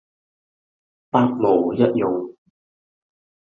[1.11, 2.33] 百無一用